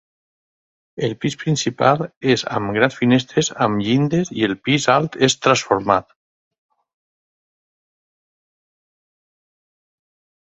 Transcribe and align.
El 1.07 1.11
pis 1.23 1.35
principal 1.41 1.99
és 2.35 2.43
amb 2.59 2.73
grans 2.77 2.95
finestres 3.01 3.51
amb 3.65 3.83
llindes 3.89 4.31
i 4.39 4.47
el 4.47 4.57
pis 4.67 4.87
alt 4.93 5.17
és 5.29 5.37
transformat. 5.43 6.09